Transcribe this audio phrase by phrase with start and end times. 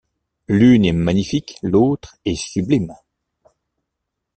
[0.47, 2.95] L’une est magnifique, l’autre est sublime.